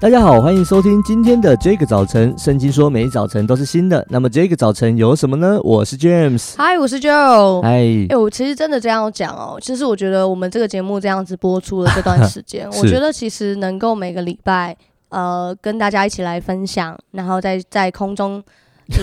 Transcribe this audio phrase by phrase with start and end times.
[0.00, 2.34] 大家好，欢迎收听今天的这个早晨。
[2.38, 5.60] 圣经说每一早晨都是新的，那么这个早晨有什么呢？
[5.62, 7.84] 我是 James，嗨，我是 Joe，嗨。
[8.08, 14.74] 哎，我其实真的这样讲哦，其实我觉得我们这个节目这样子播出了这段时间， 我觉得其实能够每个礼拜
[15.10, 18.42] 呃跟大家一起来分享，然后在在空中。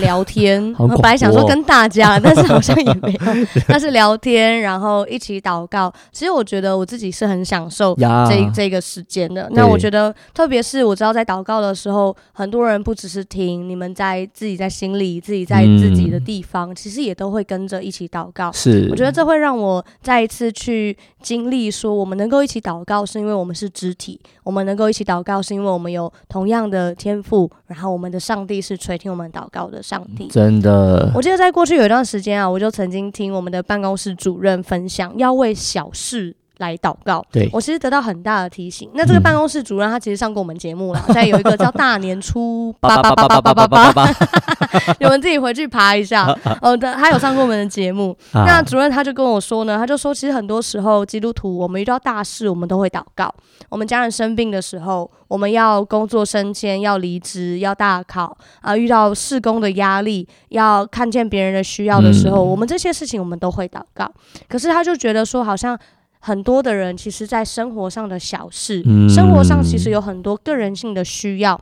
[0.00, 3.18] 聊天，我本来想说跟大家，但是好像也没有。
[3.66, 5.92] 但是聊天，然后一起祷告。
[6.12, 9.48] 其实我觉得我自己是很享受这这个时间的。
[9.52, 18.52] 那我觉得，特别是我知道在祷告的时候，很多人不只是听，你们在自己在心里，自己在自己的地方，其实也都会跟着一起祷告。
[18.52, 29.77] 是，我觉得这会让我再一次去经历，说我们能够一起祷告，是因为我们是肢体；我们能够一起祷告，是因为我们有同样的天赋，然后我们的上帝是垂听我们祷告的。
[29.82, 30.28] 上帝。
[30.28, 37.24] 真的，我记得在过去有一段时间啊，我就曾经听我们的办公室主任分享，要为小事来祷告。
[37.32, 38.88] 对，我其实得到很大的提醒。
[38.94, 44.06] 那这个办公室主任他其实上过我们节目了， 在、嗯、有一个叫大年初八八八八八八八，
[45.00, 46.26] 你们自己回去爬一下。
[46.60, 48.16] 哦，他有上过我们的节目。
[48.32, 53.32] 那主任他就跟我说呢，他就说，其实很多时候基督徒我们遇到大事，我们都会祷告。
[53.68, 64.10] 我们家人生病的时候，我们要工作升迁，要离职，要大考啊，遇到事工的压力，要看见别人的需要的时候，嗯、我们这些事情我们都会祷告。
[64.48, 65.78] 可是他就觉得说，好像。
[66.20, 71.60] 很多的人其实，在生活上的小事，嗯、生活上其实有很多个人性的需要，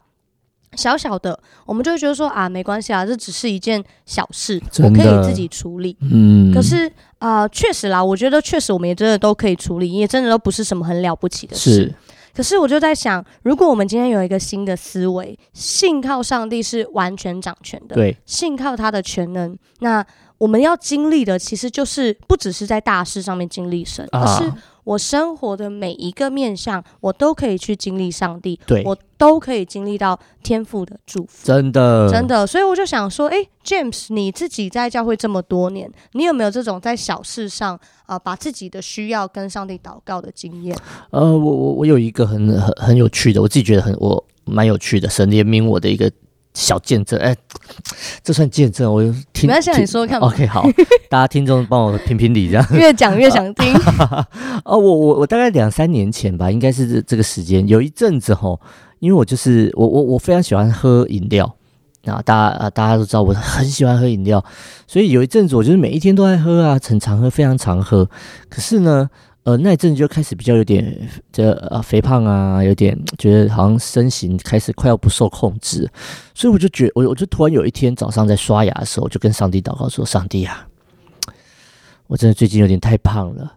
[0.74, 5.96] 小小的，我们就会觉得说啊，没关系啊，这只是一件小事，我可以自己处理。
[6.00, 6.86] 嗯，可是
[7.18, 11.94] 啊，呃、确实啦，我觉得确实我们也真的都可以处理，也真的都不是什么很了不起的事。
[12.36, 20.04] 是，可是我就在想，如果我们今天有一个新的思维，信靠上帝是完全掌权的，对，信靠他的全能，那。
[20.38, 24.52] 我们要经历的，其实就是不只是在大事上面经历神，而是
[24.86, 31.44] 我生活的每一个面向，我都可以去经历上帝，对，我都可以经历到天赋的祝福。
[31.44, 32.46] 真的，真的。
[32.46, 37.74] 所以我就想说，诶，James，你自己在教会这么多年，你有没有这种在小事上
[38.04, 40.78] 啊、呃，把自己的需要跟上帝祷告的经验？
[41.10, 46.08] 呃，我我我有一个很很很有趣的，我自己觉得很我蛮有趣的，神怜悯我的一个。
[46.56, 47.38] 小见证，哎、欸，
[48.24, 48.90] 这算见证？
[48.90, 49.02] 我
[49.34, 49.46] 听。
[49.46, 50.18] 没关系，你说看。
[50.18, 50.66] OK，好，
[51.10, 52.66] 大家听众帮我评评理，这样。
[52.72, 53.74] 越讲越想听。
[54.64, 58.58] 哦，我我我大概两三年前吧，应该是这这个时间，有一阵子吼，
[59.00, 61.54] 因为我就是我我我非常喜欢喝饮料
[62.04, 64.42] 那，大家啊大家都知道我很喜欢喝饮料，
[64.86, 68.08] 所以有一阵子我就是每一天都在喝啊，很常喝，非常常喝。
[68.48, 69.10] 可是呢。
[69.46, 75.88] 呃，那一阵就开始比较有点这呃肥胖啊，有点觉得好像身形开始快要不受控制，
[76.34, 80.66] 所以我就觉我我就突然有一天早上在刷牙的时候，就跟上帝祷告说：“上帝啊，
[82.08, 83.52] 我真的最近有点太胖了，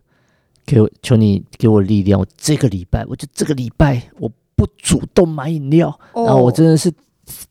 [0.63, 6.93] 给我求你给我力量，我这个礼拜我就这个礼拜我不主动买饮料，然后我真的是。”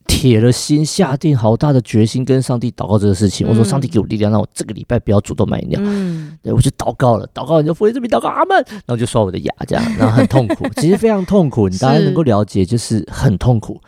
[0.06, 3.46] 铁了心，下定好大的决心，跟上帝祷告这个事情。
[3.46, 5.80] 嗯、我说：“上帝给我力量，让我这个礼拜不要主动买饮料。
[5.82, 13.80] 嗯”对，我就祷告了，祷告你就福音这边祷告阿门，然后就刷我的牙，这样，然后很痛苦， 其实非常痛苦， 你大家能够了解，就是很痛苦。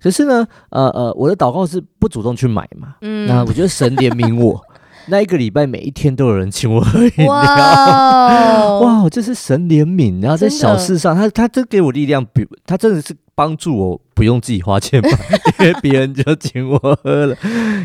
[0.00, 4.60] 可是呢，呃呃，我的祷告是不主动去买嘛，嗯，那我觉得神怜悯我，
[5.08, 13.14] 那一个礼拜每一天都有人请我喝饮料，哇，哇，这是神怜悯，然后在小事上，他他真给我力量，比他真的是。
[13.38, 15.10] 帮助我不用自己花钱买，
[15.64, 17.36] 因为别人就请我喝了。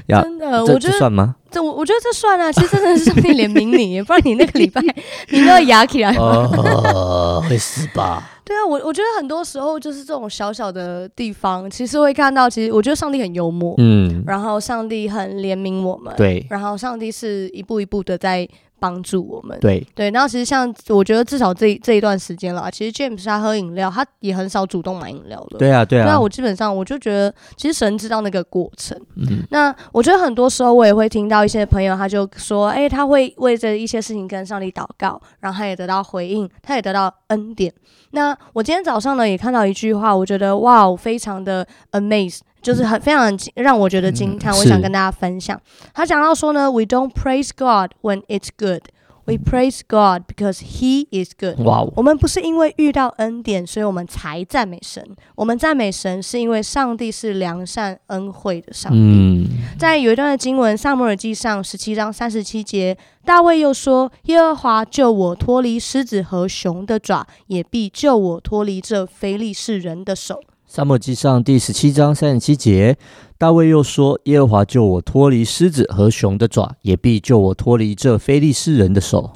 [0.07, 1.35] 真的，我觉得算吗？
[1.51, 2.51] 这我我觉得这算啊。
[2.51, 4.81] 其实真的是上帝怜悯你，不然你那个礼拜
[5.29, 6.09] 你那个牙起来。
[6.16, 8.31] 呃，会死吧？
[8.46, 18.48] 对啊，我我觉得很多时候就是这种小小的地方，其实会看到，其实我觉得上帝很幽默，嗯，然后上帝很怜悯我们，对，然后上帝是一步一步的在。
[18.83, 25.57] 帮助我们，对对，然后其实像我觉得至少这这一段时间了，其实 James 他喝饮料，他也很少主动买饮料了。
[25.57, 26.05] 对啊，对啊。
[26.05, 28.99] 那我基本上我就觉得，其实神知道那个过程。
[29.16, 29.41] 嗯。
[29.51, 37.74] 那我觉得很多时候我也会听到一些朋友，他就说，哎，他会为这一些事情跟上帝祷告，然后他也得到回应，他也得到恩典。
[38.12, 42.41] 那我今天早上呢也看到一句话，我觉得哇，非常的 amazed。
[42.63, 45.60] 就是很非常让我觉得惊叹，我想跟大家分享。
[45.94, 48.83] 他讲到说呢，We don't praise God when it's good,
[49.25, 51.60] we praise God because He is good。
[51.65, 55.06] 哇，我们不是因为遇到恩典，所以我们才赞美神。
[55.36, 59.50] 我们赞美神是因为上帝是良善恩惠的上帝。
[59.77, 70.39] 在有一段的经文，撒母耳记上十七章三十七节，大卫又说：耶和华救我脱离狮子和熊的爪，也必救我脱离这非利士人的手。
[70.75, 72.98] 撒母耳记上第十七章三十七节，
[73.38, 79.31] 大卫又说：“耶和华救我脱离狮子和熊的爪，也必救我脱离这非利士人的手。”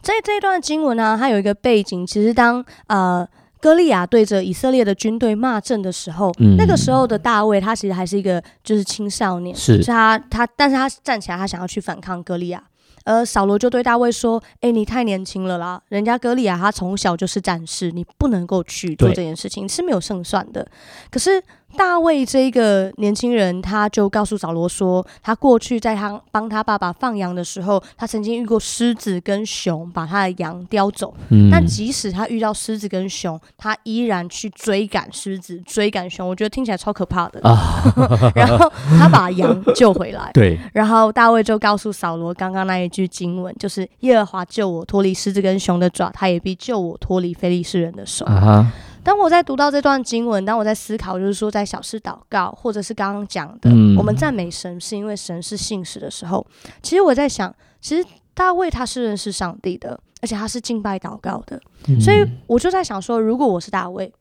[0.00, 3.26] 在这段经文呢、啊，它有一个背景，其实当呃。
[3.58, 12.62] 歌利亚对着以色列的军队骂阵的时候，嗯、那个时候的大卫他其实还是一个就是青少年，是他他，但是他站起来，他想要去反抗歌利亚。
[13.06, 15.80] 而扫罗就对大卫说：“哎，你太年轻了啦！
[15.88, 20.68] 人家歌利亚他从小就是战士，你不能够去做这件事情，对是没有胜算的。
[21.10, 21.42] 可是。”
[21.76, 31.12] 大卫这一个年轻人，他就告诉扫罗说，他过去在他帮他爸爸放羊的时候，他曾经遇过狮子跟熊把他的羊叼走。
[31.28, 36.26] 嗯，但即使他遇到狮子跟熊，他依然去追赶狮子、追赶熊。
[36.26, 37.46] 我觉得听起来超可怕的。
[37.46, 40.30] 啊、 然后他把羊救回来。
[40.32, 40.58] 对。
[40.72, 48.24] 然后大卫就告诉扫罗刚刚那一句经文，就是耶和华救我脱离狮子跟熊的爪，他也必救我脱离非利士人的手。
[48.26, 48.72] 啊
[49.02, 56.44] 当我在读到这段经文，当我在思考，就是说在小事祷告，或者是刚刚讲的，嗯、我们赞美神是因为神是信实的时候，
[56.82, 58.04] 其实我在想，其实
[58.34, 61.56] 大卫他是认识上帝的，而且他是敬拜祷告的，
[61.86, 62.16] 嗯、所以
[62.48, 64.12] 我就在想说，如果我是大卫，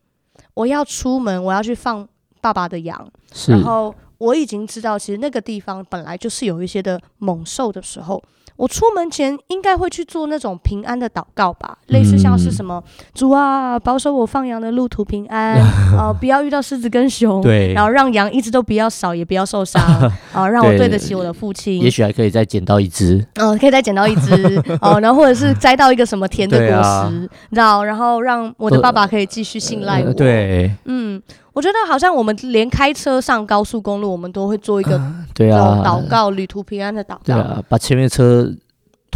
[0.54, 2.08] 我要出门，我要去放
[2.40, 3.12] 爸爸的羊，
[3.48, 8.22] 然后我已经知道，其实那个地方本来就是有一些的猛兽的时候。
[8.58, 21.82] 我出门前应该会去做那种平安的祷告吧，类似像是什么、嗯、主啊，保守我放羊的路途平安啊、呃， 不要遇到狮子跟熊，对，然后让羊一直都不要少，也不要受伤啊、呃， 让我对得起我的父亲。
[21.82, 24.32] 也许还可以再捡到一只，嗯、呃，可以再捡到一只
[24.80, 30.06] 哦、呃，然后或者是摘到一个什么甜的果实，啊、你知道，然后让我的爸爸可以继续信赖我。
[30.06, 31.22] 呃、对，嗯。
[31.56, 35.02] 我觉得好像我们连开车上高速公路，我们都会做一个
[35.34, 37.20] 对啊祷告，旅途平安的祷告。
[37.24, 38.54] 对啊，把前面车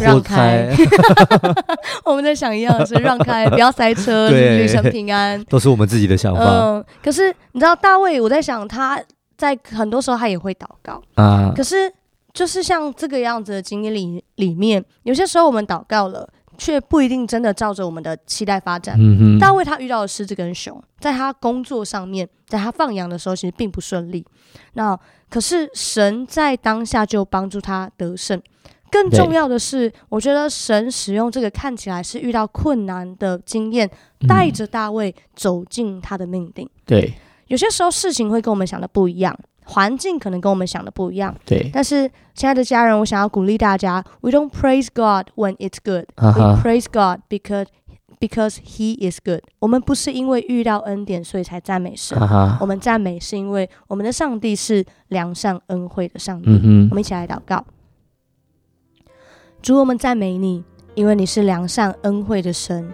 [0.02, 0.74] 让开。
[2.06, 5.44] 我们在想一样的是让开， 不要塞车，旅程平安。
[5.50, 6.42] 都是我们自己的想法。
[6.42, 8.98] 嗯，可是你知道大卫，我在想他
[9.38, 11.52] 在很多时候他也会祷告啊。
[11.54, 11.92] 可是
[12.32, 16.26] 就是像这个样子的经历里里面，有些时候我们祷告了。
[16.60, 18.96] 却不一定真的照着我们的期待发展。
[19.00, 24.24] 嗯、大卫他遇到了狮子跟熊，在他工作上面，在他放羊的时候，其实并不顺利。
[24.74, 28.40] 那可是神在当下就帮助他得胜。
[28.92, 33.88] 更重要的是，我觉得神使用这个看起来是遇到困难的经验，
[34.28, 36.68] 带着大卫走进他的命定。
[36.86, 37.14] 对，
[37.46, 39.38] 有些时候事情会跟我们想的不一样。
[39.70, 41.70] 环境可能跟我们想的不一样，对。
[41.72, 46.06] 但是，亲爱的家人，我想要鼓励大家：We don't praise God when it's good.
[46.16, 46.56] Uh huh.
[46.56, 47.68] We praise God because
[48.20, 49.42] because He is good.
[49.60, 52.58] 我们不是因为遇到恩典所以才赞美神，uh.
[52.60, 56.50] 我们赞美是因为我们的上帝是良善恩惠的上帝。
[56.50, 56.90] Uh.
[56.90, 57.64] 我们一起来祷告：
[59.62, 60.64] 主，我们赞美你，
[60.96, 62.92] 因为你是良善恩惠的神。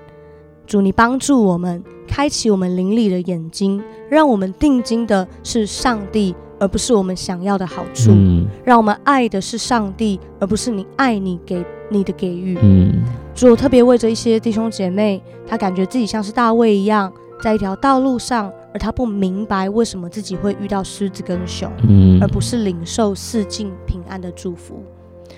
[0.67, 6.35] 主，你帮助我们，开启我们灵里的眼睛，让我们定睛的是上帝。
[6.59, 12.57] 而不是我们想要的好处，嗯、让我们爱的是上帝，而不是你爱你给你的给予。
[12.61, 13.03] 嗯，
[13.33, 17.11] 主，我特别为着一些弟兄姐妹，他感觉自己像是大卫一样，
[17.41, 24.83] 在一条道路上，而他不明白为什么自己会遇到狮子跟熊，嗯，而不是领受四境平安的祝福。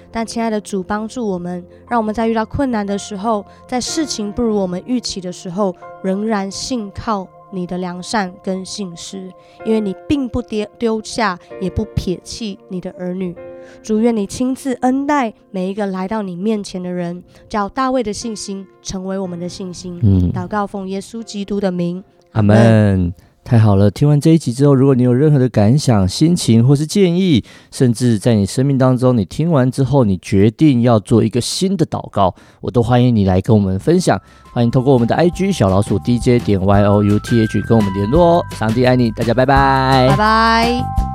[0.09, 7.27] 但亲爱的主，帮助我们，让我们在遇到困难的时候，在事情不如我们预期的时候，仍然信靠。
[7.51, 9.31] 你的良善跟信实，
[9.65, 13.35] 因为你并不丢丢下，也不撇弃你的儿女。
[13.83, 19.99] 主，愿你亲自恩待每一个来到你面前的人，叫大卫的信心成为我们的信心。
[20.01, 23.13] 嗯，祷告奉耶稣基督的名，阿门。
[23.47, 23.89] 太好了！
[23.89, 34.21] 听完这一集之后，如果你有任何的感想、心情或是建议，甚至在你生命当中，你听完之后，你决定要做一个新的祷告，我都欢迎你来跟我们分享。
[34.51, 38.45] 欢迎透过我们的 IG 小老鼠 DJ 点 YOUTH 跟我们联络哦。
[38.51, 41.06] 上帝爱你，大家拜拜，拜拜。